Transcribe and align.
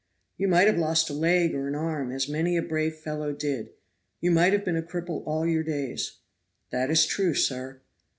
"You 0.35 0.47
might 0.47 0.65
have 0.65 0.79
lost 0.79 1.11
a 1.11 1.13
leg 1.13 1.53
or 1.53 1.67
an 1.67 1.75
arm, 1.75 2.11
as 2.11 2.27
many 2.27 2.57
a 2.57 2.63
brave 2.63 2.95
fellow 2.95 3.31
did; 3.33 3.69
you 4.19 4.31
might 4.31 4.51
have 4.51 4.65
been 4.65 4.75
a 4.75 4.81
cripple 4.81 5.21
all 5.27 5.45
your 5.45 5.61
days." 5.61 6.13
"That 6.71 6.89
is 6.89 7.05
true, 7.05 7.35
sir." 7.35 7.81